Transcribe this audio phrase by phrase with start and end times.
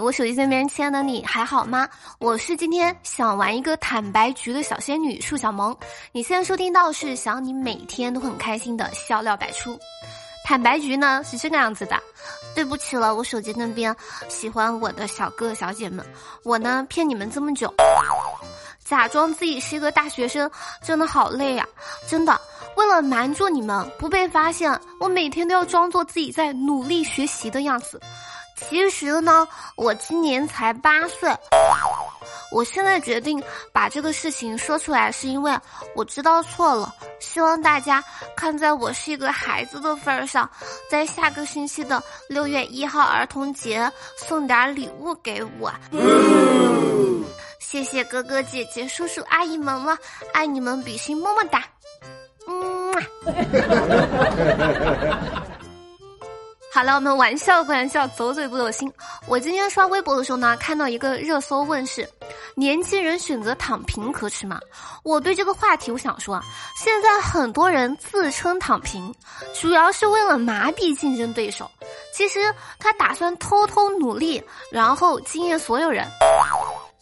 [0.00, 1.88] 我手机那边亲爱的你还好吗？
[2.18, 5.74] 我是今天想玩一个坦白局的小仙女树小萌。
[6.10, 9.78] 你现在收听到是想你每天都很开心的笑料百出。
[10.44, 11.96] 坦白局呢是这个样子的，
[12.54, 13.94] 对不起了，我手机那边
[14.28, 16.04] 喜欢我的小哥小姐们，
[16.42, 17.72] 我呢骗你们这么久，
[18.84, 20.50] 假装自己是一个大学生，
[20.82, 21.64] 真的好累呀，
[22.08, 22.38] 真的。
[22.76, 28.00] 为了瞒住你们不被发现，我每天都要装作自己在努力学习的样子。
[28.56, 29.46] 其实呢，
[29.76, 31.30] 我今年才八岁。
[32.52, 33.42] 我现在决定
[33.72, 35.52] 把这个事情说出来，是因为
[35.94, 36.94] 我知道错了。
[37.18, 38.02] 希望大家
[38.36, 40.48] 看在我是一个孩子的份上，
[40.88, 45.72] 在下个星期的六月一号儿童节送点礼物给我。
[47.58, 49.98] 谢谢哥哥姐姐、叔叔阿姨们了，
[50.32, 51.64] 爱你们，比心么么哒。
[52.46, 52.94] 嗯。
[56.76, 58.92] 好了，我们玩笑归玩笑，走嘴不走心。
[59.26, 62.06] 我今天刷微博的时候呢，看到一个热搜问是：
[62.54, 64.60] 年轻人选择躺平可耻吗？
[65.02, 66.44] 我对这个话题，我想说啊，
[66.76, 69.10] 现在很多人自称躺平，
[69.58, 71.70] 主要是为了麻痹竞争对手。
[72.12, 76.06] 其实他打算偷偷努力，然后惊艳所有人。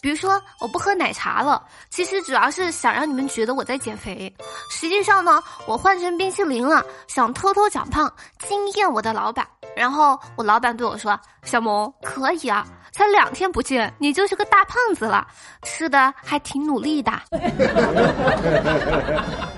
[0.00, 4.32] 比如说，我不喝奶茶了，其实主要是想让你们觉得我在减肥。
[4.70, 8.12] 实际上呢，我换成冰淇淋了，想偷偷长胖，
[8.46, 9.44] 惊艳我的老板。
[9.76, 15.26] 然后我老板对我说：“小萌，可以啊，才两天不见，你就是个大胖子了，
[15.62, 17.12] 吃的还挺努力的。”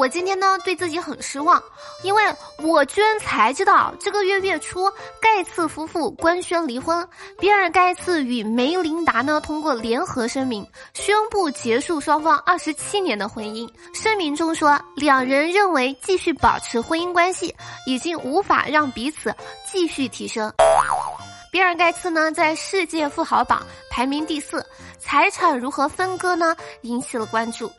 [0.00, 1.62] 我今天呢对自己很失望，
[2.02, 2.22] 因为
[2.62, 7.06] 我居然才知道这个月月初盖茨夫妇官宣离婚，
[7.38, 13.70] 比尔盖茨与梅琳达呢通过联合声明宣布结束双方二十七年的婚姻。
[13.92, 17.54] 声明中说，两人认为继续保持婚姻关系
[17.84, 19.34] 已经无法让彼此
[19.70, 20.50] 继续提升。
[21.52, 24.64] 比尔盖茨呢在世界富豪榜排名第四，
[24.98, 27.70] 财产如何分割呢引起了关注，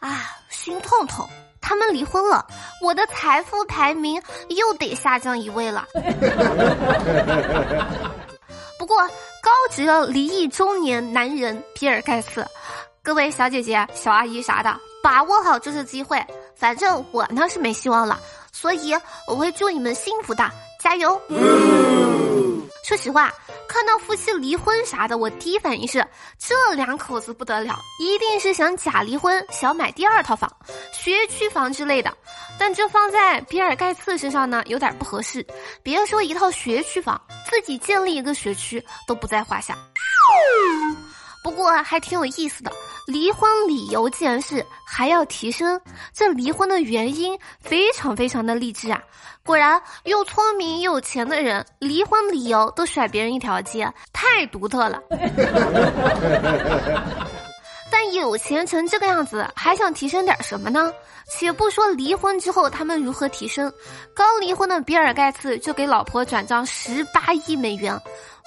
[0.00, 1.24] 啊，心痛痛。
[1.70, 2.44] 他们离婚了，
[2.82, 5.86] 我的财富排名又得下降一位了。
[8.76, 8.96] 不过，
[9.40, 12.44] 高职离异中年男人比尔盖茨，
[13.04, 16.20] 各位小姐姐、小阿姨啥的，把握好这次机会。
[16.56, 18.18] 反正我呢是没希望了，
[18.50, 18.92] 所以
[19.28, 20.50] 我会祝你们幸福的，
[20.80, 21.20] 加油。
[22.84, 23.32] 说实话。
[23.68, 26.04] 看到夫妻离婚啥的，我第一反应是
[26.36, 30.50] 这两口子不得了，一定是想假离婚，想买第二套房、
[30.92, 32.12] 学区房之类的。
[32.58, 35.46] 但这放在比尔盖茨身上呢，有点不合适。
[35.84, 39.78] 别说一套学区房，自己建立一个学区都不在话下。
[41.44, 42.72] 不过还挺有意思的，
[43.06, 45.80] 离婚理由竟然是还要提升，
[46.12, 49.02] 这离婚的原因非常非常的励志啊！
[49.44, 55.00] 果然又聪明又有钱的人，离婚理由都甩别人一条街，太独特了。
[57.92, 60.92] 但有钱成这个样子，还想提升点什么呢？
[61.32, 63.72] 且不说离婚之后他们如何提升，
[64.14, 68.00] 刚离婚的比尔盖茨就给老婆转账十八亿美元。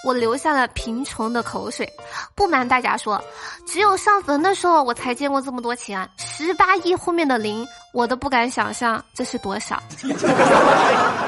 [0.03, 1.91] 我流下了贫穷的口水，
[2.35, 3.23] 不瞒大家说，
[3.65, 9.81] 只有上坟的时候我才见过这么多钱，十八亿后面的零，我都不敢想象这是多少。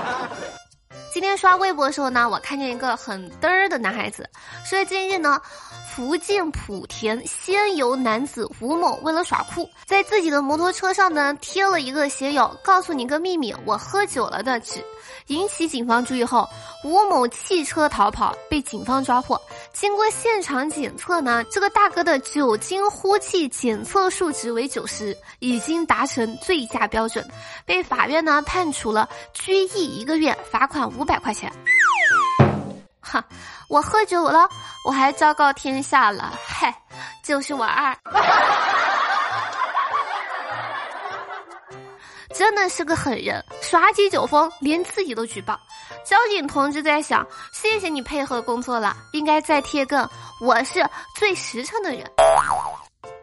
[1.16, 4.30] 今天刷微博的时候呢，我看见一个很嘚儿的男孩子，
[4.66, 5.42] 说近日呢。
[5.96, 14.84] 福建莆田仙游男子吴某为了耍酷，在自己的摩托车上呢贴了一个写有“告诉你个秘密，我喝酒了”的纸，
[15.28, 16.46] 引起警方注意后，
[16.84, 19.40] 吴某弃车逃跑，被警方抓获。
[19.72, 27.26] 经过现场检测呢，这个大哥的酒精呼气检测数值为九十，已经达成醉驾标准，
[27.66, 31.52] 被法院呢判处了拘役一个月，罚款五百块钱。
[33.00, 33.24] 哈，
[33.70, 34.50] 我喝酒了，
[34.86, 36.76] 我还昭告天下了，嗨，
[37.24, 37.96] 就是我二，
[42.34, 45.58] 真的是个狠人，耍起酒疯连自己都举报。
[46.04, 50.10] 交警同志在想，谢谢你配合工作了，应该再贴个
[50.42, 50.84] 我是
[51.16, 52.04] 最实诚的人。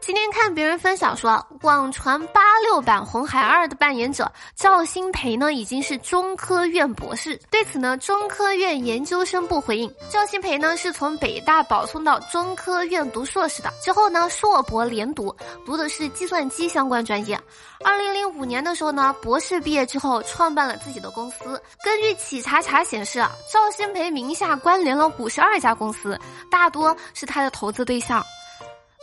[0.05, 7.41] 今天看别人分享说，网传八六版红孩儿的扮演者赵新培呢，已经是中科院博士。
[7.53, 15.33] 对此呢，中科院研究生部回应，赵新培呢是从北大保送到中科院读硕士的，之后呢硕博连读，
[15.65, 17.41] 读的是计算机相关专业。
[17.85, 21.63] 二零零五年的时候呢，博士毕业之后创办了自己的公司。
[21.85, 26.19] 根据企查查显示啊，赵新培名下关联了五十二家公司，
[26.51, 28.21] 大多是他的投资对象。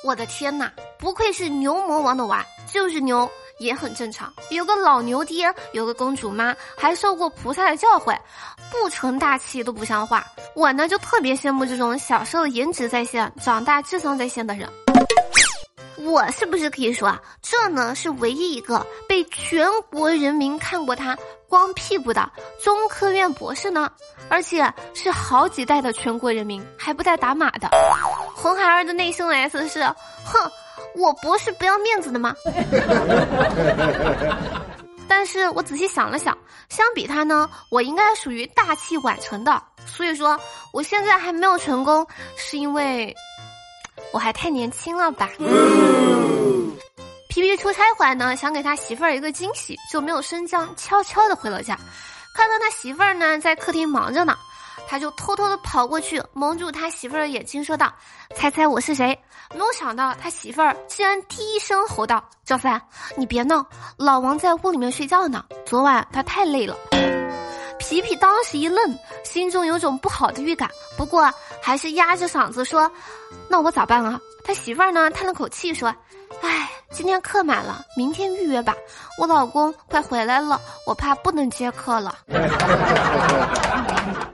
[0.01, 3.29] 我的天呐，不愧是牛魔王的娃，就是牛！
[3.57, 4.31] 也很正常。
[4.49, 8.17] 有个老牛爹，有个公主妈，还受过菩萨的教诲，
[8.69, 10.25] 不成大器都不像话。
[10.55, 14.69] 我呢就特别羡慕这种小时候颜值在线，长大智商在线的人。
[15.97, 21.17] 我是不是可以说啊，这呢是唯一一个被全国人民看过他
[21.47, 22.29] 光屁股的
[22.61, 23.91] 中科院博士呢？
[24.29, 27.69] 而且是好几代的全国人民还不带打码的。
[28.33, 30.49] 红孩儿的内心 S 是：哼，
[30.95, 32.35] 我不是不要面子的吗？
[35.07, 36.37] 但是我仔细想了想，
[36.69, 39.61] 相比他呢，我应该属于大器晚成的。
[39.85, 40.39] 所以说，
[40.71, 42.05] 我现在还没有成功，
[42.37, 43.15] 是因为。
[44.11, 45.29] 我还太年轻了吧？
[47.27, 51.77] 皮皮出差回来呢，想给他媳妇儿一个惊喜，就没有声张，悄悄的回了家。
[52.33, 54.37] 看到他媳妇儿呢在客厅忙着呢，
[54.87, 57.93] 他就偷偷的跑过去，蒙住他媳妇儿的眼睛，说道
[58.35, 59.17] ：“猜猜我是谁？”
[59.53, 62.81] 没有想到他媳妇儿竟然低声吼道：“赵三，
[63.15, 63.65] 你别闹，
[63.97, 65.43] 老王在屋里面睡觉呢。
[65.65, 66.75] 昨晚他太累了。”
[67.79, 72.91] 皮皮当时一愣，心中有种不好的预感，不过还是压着嗓子说
[73.49, 75.95] ：“那我咋办啊？”他媳妇儿呢叹了口气说
[76.41, 78.75] ：“哎，今天课满了，明天预约吧。
[79.17, 82.17] 我老公快回来了，我怕不能接课了。”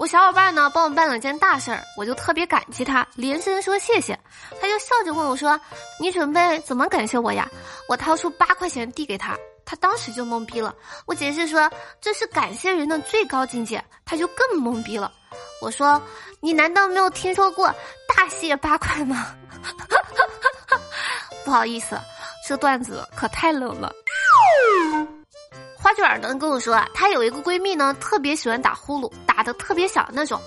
[0.00, 4.18] 我小伙伴呢帮我办了件大事儿，我就特别感激他，连声说谢谢。
[4.58, 5.60] 他就笑着问我说
[6.00, 7.46] ：“你准备怎么感谢我呀？”
[7.86, 9.36] 我掏出八块钱递给他。
[9.62, 10.74] 他当时就懵逼了，
[11.04, 11.70] 我解释说
[12.00, 15.12] 这是感谢人的最高境界，他就更懵逼了。
[15.60, 16.00] 我说
[16.40, 17.66] 你难道没有听说过
[18.08, 19.36] 大卸八块吗？
[21.44, 22.00] 不好意思，
[22.48, 23.92] 这段子可太冷了。
[25.82, 30.40] 花卷呢跟我说，她有一个闺蜜呢，特别喜欢打呼噜，打的特别响那种。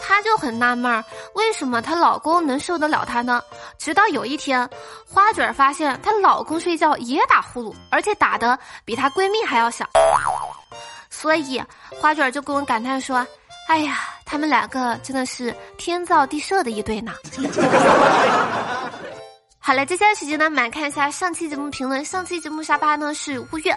[0.00, 1.04] 她就很纳闷儿，
[1.34, 3.42] 为什么她老公能受得了她呢？
[3.76, 4.68] 直到有一天，
[5.06, 9.84] 花卷发现她老公睡觉也打呼噜，而且打的比她闺蜜还要小。
[11.10, 11.62] 所以
[12.00, 13.26] 花卷就跟我感叹说
[13.68, 17.12] ：“哎呀，他们两个真的是天造地设的一对呢。
[19.58, 22.02] ”好了，接下来时间呢，我们来看一下上期节目评论。
[22.04, 23.76] 上期节目沙发呢是乌月。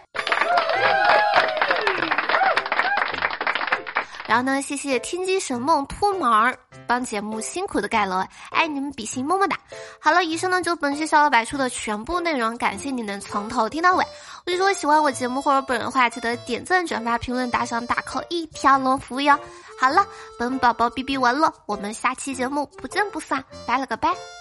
[4.26, 6.58] 然后呢，谢谢天机神梦秃毛儿
[6.88, 9.56] 帮节目辛苦的盖楼，爱你们比心么么哒。
[10.00, 14.04] 好了，以上呢就本期小老百出的全部内容，感谢你能从头听到尾。
[14.46, 19.38] 我就说喜欢我节目或者本人的话，记得点赞、转发、评论、打赏、打 call，一条龙服务哟。
[19.80, 20.04] 好了，
[20.40, 24.34] 本宝宝哔哔完了，我们下期节目不见不散，拜了个拜。